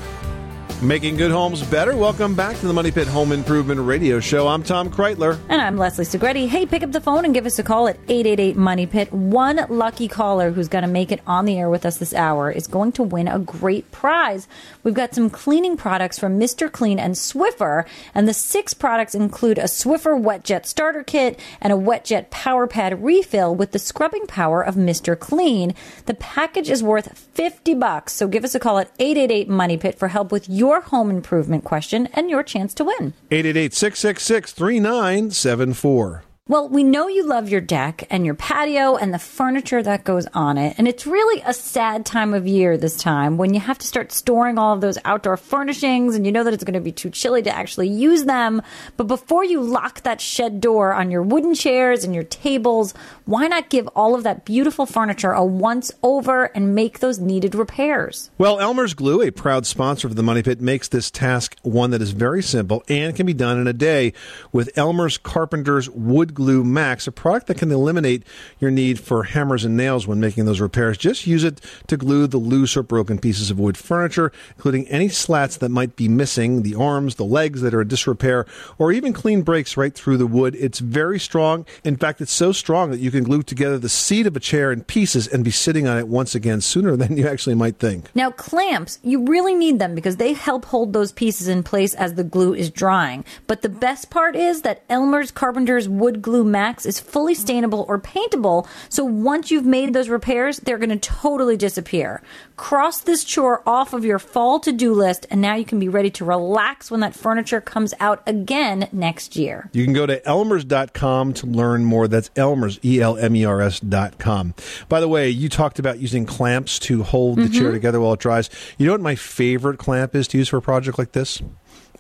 [0.82, 1.96] Making good homes better.
[1.96, 4.48] Welcome back to the Money Pit Home Improvement Radio Show.
[4.48, 5.40] I'm Tom Kraeutler.
[5.48, 6.48] And I'm Leslie Segrete.
[6.50, 9.12] Hey, pick up the phone and give us a call at 888 Money Pit.
[9.12, 12.52] One lucky caller who's going to make it on the air with us this hour
[12.52, 14.48] is going to win a great prize.
[14.84, 16.70] We've got some cleaning products from Mr.
[16.72, 21.72] Clean and Swiffer, and the six products include a Swiffer Wet Jet starter kit and
[21.72, 25.18] a Wet Jet Power Pad refill with the scrubbing power of Mr.
[25.18, 25.74] Clean.
[26.06, 29.98] The package is worth 50 bucks, so give us a call at 888 Money Pit
[29.98, 33.14] for help with your home improvement question and your chance to win.
[33.32, 36.25] 888 666 3974.
[36.48, 40.28] Well, we know you love your deck and your patio and the furniture that goes
[40.28, 40.76] on it.
[40.78, 44.12] And it's really a sad time of year this time when you have to start
[44.12, 47.10] storing all of those outdoor furnishings and you know that it's going to be too
[47.10, 48.62] chilly to actually use them.
[48.96, 52.94] But before you lock that shed door on your wooden chairs and your tables,
[53.26, 57.56] why not give all of that beautiful furniture a once over and make those needed
[57.56, 58.30] repairs?
[58.38, 62.04] Well, Elmer's Glue, a proud sponsor of the Money Pit, makes this task one that
[62.04, 64.14] is very simple and can be done in a day
[64.52, 68.24] with Elmer's Carpenter's Wood Glue Max, a product that can eliminate
[68.60, 70.98] your need for hammers and nails when making those repairs.
[70.98, 75.10] Just use it to glue the loose or broken pieces of wood furniture, including any
[75.10, 78.46] slats that might be missing, the arms, the legs that are in disrepair,
[78.78, 80.56] or even clean breaks right through the wood.
[80.60, 81.66] It's very strong.
[81.84, 84.72] In fact, it's so strong that you can glue together the seat of a chair
[84.72, 88.10] in pieces and be sitting on it once again sooner than you actually might think.
[88.14, 92.16] Now, clamps, you really need them because they help hold those pieces in place as
[92.16, 93.24] the glue is drying.
[93.48, 98.00] But the best part is that Elmer's Carpenter's Wood Glue Max is fully stainable or
[98.00, 102.24] paintable, so once you've made those repairs, they're going to totally disappear.
[102.56, 105.88] Cross this chore off of your fall to do list, and now you can be
[105.88, 109.70] ready to relax when that furniture comes out again next year.
[109.72, 112.08] You can go to elmers.com to learn more.
[112.08, 114.56] That's Elmers, E L M E R S dot com.
[114.90, 117.74] By the way, you talked about using clamps to hold the chair mm-hmm.
[117.74, 118.50] together while it dries.
[118.80, 121.44] You know what my favorite clamp is to use for a project like this?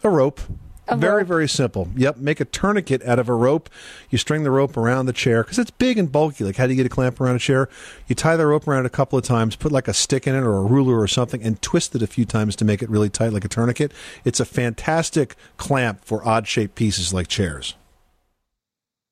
[0.04, 0.42] A rope.
[0.88, 1.28] A very, rope?
[1.28, 1.88] very simple.
[1.96, 2.18] Yep.
[2.18, 3.70] Make a tourniquet out of a rope.
[4.10, 6.44] You string the rope around the chair because it's big and bulky.
[6.44, 7.70] Like, how do you get a clamp around a chair?
[8.08, 10.36] You tie the rope around it a couple of times, put like a stick in
[10.36, 12.90] it or a ruler or something, and twist it a few times to make it
[12.90, 13.92] really tight, like a tourniquet.
[14.24, 17.76] It's a fantastic clamp for odd shaped pieces like chairs.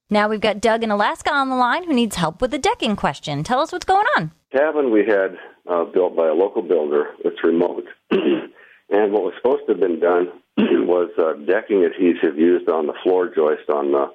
[0.09, 2.95] Now we've got Doug in Alaska on the line who needs help with a decking
[2.95, 3.43] question.
[3.43, 4.31] Tell us what's going on.
[4.51, 7.07] cabin we had uh, built by a local builder.
[7.25, 7.85] It's remote.
[8.11, 10.27] and what was supposed to have been done
[10.87, 14.13] was uh, decking adhesive used on the floor joist on the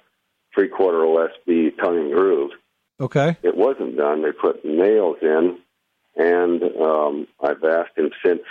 [0.54, 2.50] three quarter OSB tongue and groove.
[3.00, 3.36] Okay.
[3.42, 4.22] It wasn't done.
[4.22, 5.58] They put nails in,
[6.16, 8.42] and um, I've asked him since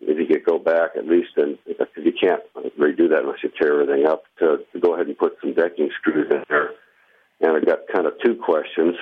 [0.00, 2.42] if he could go back at least, and because you can't
[2.78, 5.90] redo that unless you tear everything up, to, to go ahead and put some decking
[5.98, 6.70] screws in there.
[7.40, 8.96] And I've got kind of two questions.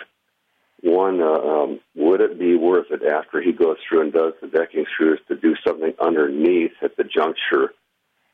[0.82, 4.48] One, uh, um, would it be worth it after he goes through and does the
[4.48, 7.72] decking screws to do something underneath at the juncture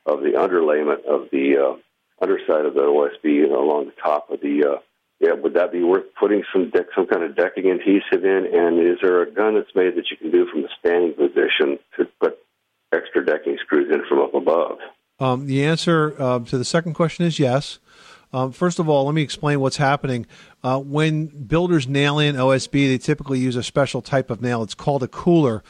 [0.09, 1.77] of the underlayment of the uh,
[2.23, 4.65] underside of the OSB along the top of the?
[4.65, 4.81] Uh,
[5.21, 8.49] yeah, would that be worth putting some deck, some kind of decking adhesive in?
[8.53, 11.79] And is there a gun that's made that you can do from the standing position
[11.97, 12.39] to put
[12.93, 14.79] extra decking screws in from up above?
[15.19, 17.81] Um, the answer uh, to the second question is yes.
[18.33, 20.27] Um, first of all, let me explain what's happening.
[20.63, 24.63] Uh, when builders nail in OSB, they typically use a special type of nail.
[24.63, 25.63] It's called a cooler,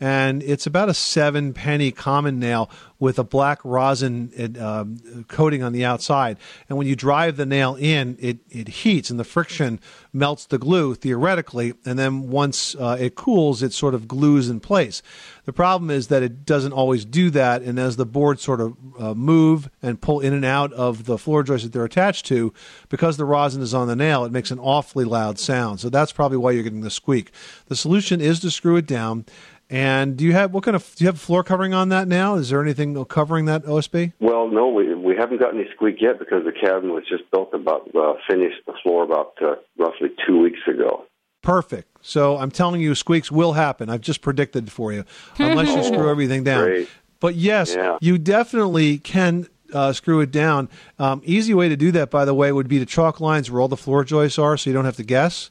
[0.00, 5.72] and it's about a seven penny common nail with a black rosin um, coating on
[5.72, 6.38] the outside.
[6.68, 9.78] And when you drive the nail in, it, it heats and the friction
[10.12, 11.74] melts the glue theoretically.
[11.84, 15.02] And then once uh, it cools, it sort of glues in place.
[15.44, 17.62] The problem is that it doesn't always do that.
[17.62, 21.18] And as the boards sort of uh, move and pull in and out of the
[21.18, 22.54] floor joist that they're attached to,
[22.88, 25.80] because the rosin is on the nail, it makes an awfully loud sound.
[25.80, 27.32] So that's probably why you're getting the squeak.
[27.66, 29.26] The solution is to screw it down.
[29.70, 32.34] And do you have what kind of do you have floor covering on that now?
[32.36, 34.12] Is there anything covering that OSB?
[34.20, 37.52] Well, no, we we haven't got any squeak yet because the cabin was just built
[37.54, 41.04] about uh, finished the floor about uh, roughly two weeks ago.
[41.42, 41.88] Perfect.
[42.02, 43.88] So I'm telling you, squeaks will happen.
[43.90, 45.04] I've just predicted for you,
[45.38, 46.64] unless you screw everything down.
[46.64, 46.88] Great.
[47.20, 47.96] But yes, Yeah.
[48.00, 50.68] you definitely can uh, screw it down.
[50.98, 53.60] Um, easy way to do that, by the way, would be to chalk lines where
[53.60, 55.50] all the floor joists are, so you don't have to guess.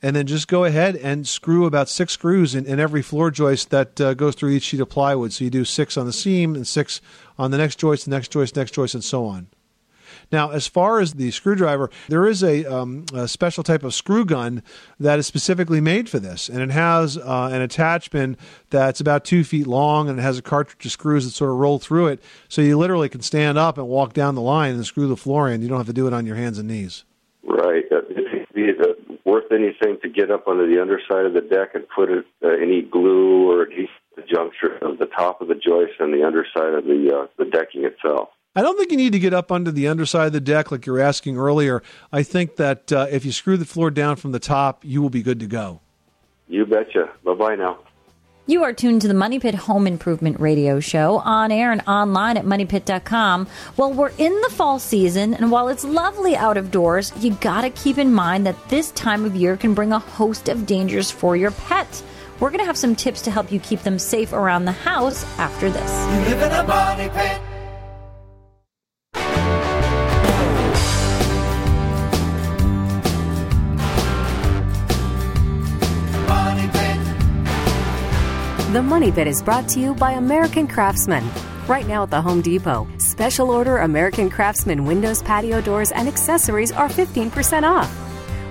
[0.00, 3.70] And then just go ahead and screw about six screws in, in every floor joist
[3.70, 5.32] that uh, goes through each sheet of plywood.
[5.32, 7.00] So you do six on the seam and six
[7.36, 9.48] on the next joist, the next joist, next joist, and so on.
[10.30, 14.24] Now, as far as the screwdriver, there is a, um, a special type of screw
[14.24, 14.62] gun
[15.00, 18.38] that is specifically made for this, and it has uh, an attachment
[18.70, 21.56] that's about two feet long, and it has a cartridge of screws that sort of
[21.56, 24.84] roll through it, so you literally can stand up and walk down the line and
[24.84, 25.62] screw the floor in.
[25.62, 27.04] You don't have to do it on your hands and knees.
[27.42, 27.84] Right.
[27.90, 28.92] It uh,
[29.28, 32.48] worth anything to get up under the underside of the deck and put it, uh,
[32.48, 36.74] any glue or adhesive the juncture of the top of the joist and the underside
[36.74, 38.30] of the uh, the decking itself?
[38.56, 40.86] I don't think you need to get up under the underside of the deck like
[40.86, 41.82] you were asking earlier.
[42.10, 45.10] I think that uh, if you screw the floor down from the top, you will
[45.10, 45.80] be good to go.
[46.48, 47.10] You betcha.
[47.24, 47.78] Bye bye now.
[48.48, 52.38] You are tuned to the Money Pit Home Improvement Radio Show on air and online
[52.38, 53.46] at moneypit.com.
[53.76, 57.68] Well, we're in the fall season, and while it's lovely out of doors, you gotta
[57.68, 61.36] keep in mind that this time of year can bring a host of dangers for
[61.36, 62.02] your pet.
[62.40, 65.68] We're gonna have some tips to help you keep them safe around the house after
[65.68, 65.90] this.
[78.78, 81.28] The Money Pit is brought to you by American Craftsman.
[81.66, 86.70] Right now at the Home Depot, special order American Craftsman windows, patio doors, and accessories
[86.70, 87.90] are 15% off.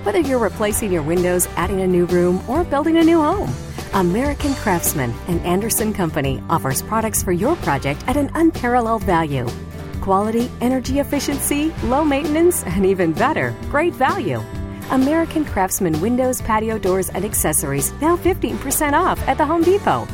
[0.04, 3.50] Whether you're replacing your windows, adding a new room, or building a new home,
[3.94, 9.48] American Craftsman and Andersen Company offers products for your project at an unparalleled value.
[10.02, 14.42] Quality, energy efficiency, low maintenance, and even better, great value.
[14.90, 20.06] American Craftsman windows, patio doors, and accessories now 15% off at the Home Depot.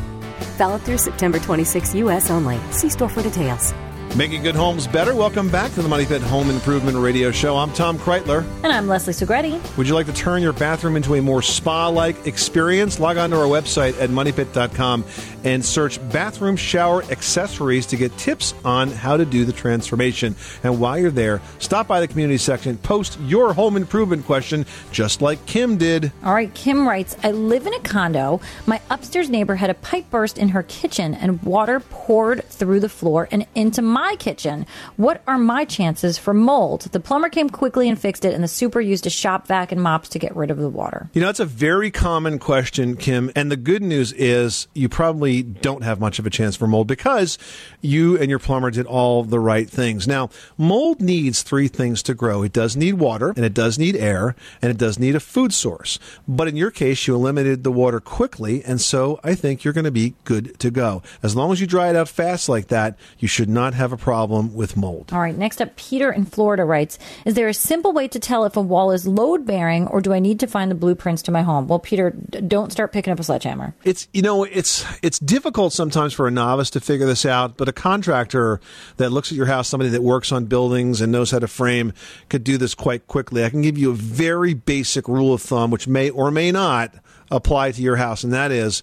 [0.56, 2.30] Valid through September 26 U.S.
[2.30, 2.58] only.
[2.70, 3.74] See store for details.
[4.16, 5.12] Making good homes better.
[5.12, 7.56] Welcome back to the Money Pit Home Improvement Radio Show.
[7.56, 8.44] I'm Tom Kraeutler.
[8.62, 9.76] And I'm Leslie Segrete.
[9.76, 13.00] Would you like to turn your bathroom into a more spa like experience?
[13.00, 15.04] Log on to our website at moneypit.com
[15.42, 20.36] and search bathroom shower accessories to get tips on how to do the transformation.
[20.62, 25.22] And while you're there, stop by the community section, post your home improvement question, just
[25.22, 26.12] like Kim did.
[26.22, 28.40] All right, Kim writes I live in a condo.
[28.66, 32.88] My upstairs neighbor had a pipe burst in her kitchen and water poured through the
[32.88, 34.66] floor and into my my kitchen.
[34.96, 36.82] What are my chances for mold?
[36.92, 39.80] The plumber came quickly and fixed it, and the super used a shop vac and
[39.80, 41.08] mops to get rid of the water.
[41.14, 43.32] You know, it's a very common question, Kim.
[43.34, 46.86] And the good news is you probably don't have much of a chance for mold
[46.86, 47.38] because
[47.80, 50.06] you and your plumber did all the right things.
[50.06, 50.28] Now,
[50.58, 54.36] mold needs three things to grow it does need water, and it does need air,
[54.60, 55.98] and it does need a food source.
[56.28, 59.84] But in your case, you eliminated the water quickly, and so I think you're going
[59.84, 61.02] to be good to go.
[61.22, 63.98] As long as you dry it out fast like that, you should not have a
[63.98, 65.10] problem with mold.
[65.12, 68.44] All right, next up, Peter in Florida writes Is there a simple way to tell
[68.44, 71.30] if a wall is load bearing, or do I need to find the blueprints to
[71.30, 71.66] my home?
[71.66, 73.74] Well, Peter, d- don't start picking up a sledgehammer.
[73.84, 77.68] It's you know it's it's difficult sometimes for a novice to figure this out, but
[77.68, 78.60] a contractor
[78.98, 81.92] that looks at your house, somebody that works on buildings and knows how to frame,
[82.28, 83.44] could do this quite quickly.
[83.44, 86.94] I can give you a very basic rule of thumb, which may or may not
[87.30, 88.82] apply to your house, and that is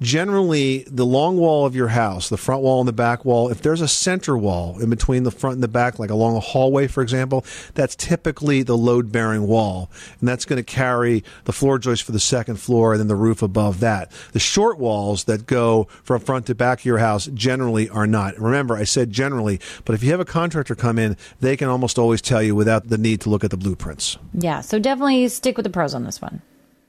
[0.00, 3.62] generally the long wall of your house, the front wall and the back wall, if
[3.62, 6.86] there's a center wall in between the front and the back, like along a hallway,
[6.86, 9.90] for example, that's typically the load bearing wall.
[10.20, 13.16] And that's going to carry the floor joists for the second floor and then the
[13.16, 14.12] roof above that.
[14.32, 18.38] The short walls that go from front to back of your house generally are not.
[18.38, 21.98] Remember, I said generally, but if you have a contractor come in, they can almost
[21.98, 24.18] always tell you without the need to look at the blueprints.
[24.34, 26.42] Yeah, so definitely stick with the pros on this one.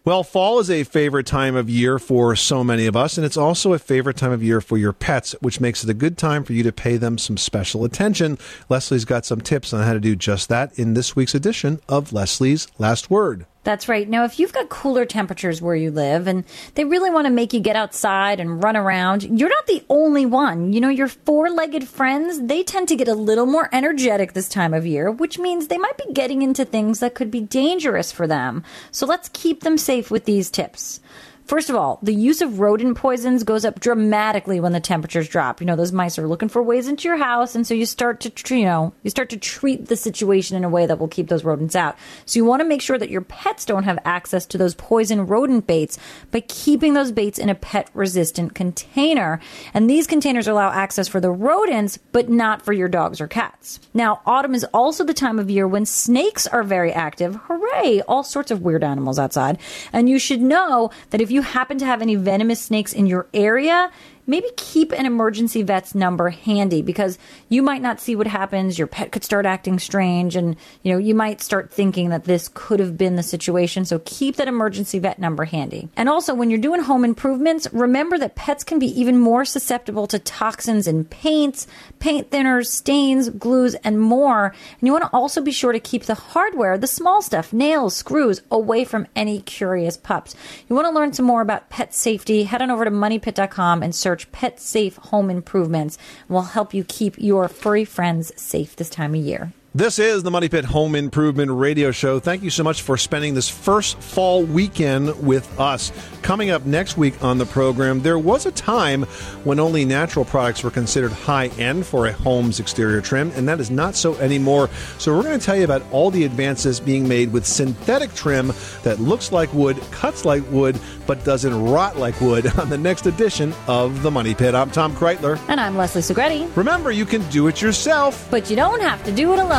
[0.09, 3.37] Well, fall is a favorite time of year for so many of us, and it's
[3.37, 6.43] also a favorite time of year for your pets, which makes it a good time
[6.43, 8.39] for you to pay them some special attention.
[8.69, 12.11] Leslie's got some tips on how to do just that in this week's edition of
[12.11, 13.45] Leslie's Last Word.
[13.65, 14.07] That's right.
[14.07, 16.45] Now, if you've got cooler temperatures where you live and
[16.75, 20.25] they really want to make you get outside and run around, you're not the only
[20.25, 20.71] one.
[20.71, 24.47] You know, your four legged friends, they tend to get a little more energetic this
[24.47, 28.13] time of year, which means they might be getting into things that could be dangerous
[28.13, 28.63] for them.
[28.91, 31.01] So let's keep them safe with these tips.
[31.49, 35.59] First of all, the use of rodent poisons goes up dramatically when the temperatures drop.
[35.59, 38.19] You know, those mice are looking for ways into your house, and so you start
[38.19, 41.27] to, you know, you start to treat the situation in a way that will keep
[41.27, 41.97] those rodents out.
[42.27, 45.25] So you want to make sure that your pets don't have access to those poison
[45.25, 45.97] rodent baits
[46.29, 49.39] by keeping those baits in a pet resistant container.
[49.73, 53.79] And these containers allow access for the rodents, but not for your dogs or cats.
[53.95, 57.37] Now, autumn is also the time of year when snakes are very active.
[57.47, 58.01] Hooray!
[58.07, 59.57] All sorts of weird animals outside.
[59.91, 63.27] And you should know that if you happen to have any venomous snakes in your
[63.33, 63.91] area,
[64.29, 67.17] maybe keep an emergency vet's number handy because
[67.49, 68.77] you might not see what happens.
[68.77, 72.49] Your pet could start acting strange and, you know, you might start thinking that this
[72.53, 73.85] could have been the situation.
[73.85, 75.89] So keep that emergency vet number handy.
[75.97, 80.05] And also when you're doing home improvements, remember that pets can be even more susceptible
[80.07, 81.67] to toxins in paints,
[81.99, 84.53] paint thinners, stains, glues, and more.
[84.79, 87.95] And you want to also be sure to keep the hardware, the small stuff, nails,
[87.95, 90.35] screws, away from any curious pups.
[90.67, 93.95] You want to learn some more about pet safety, head on over to moneypit.com and
[93.95, 95.97] search Pet Safe Home Improvements.
[96.27, 99.53] We'll help you keep your furry friends safe this time of year.
[99.75, 102.19] This is the Money Pit Home Improvement Radio Show.
[102.19, 105.91] Thank you so much for spending this first fall weekend with us.
[106.23, 109.03] Coming up next week on the program, there was a time
[109.43, 113.59] when only natural products were considered high end for a home's exterior trim, and that
[113.59, 114.71] is not so anymore.
[114.97, 118.51] So, we're going to tell you about all the advances being made with synthetic trim
[118.81, 123.05] that looks like wood, cuts like wood, but doesn't rot like wood on the next
[123.05, 124.55] edition of the Money Pit.
[124.55, 125.39] I'm Tom Kraeutler.
[125.47, 126.57] And I'm Leslie Segrete.
[126.57, 129.58] Remember, you can do it yourself, but you don't have to do it alone.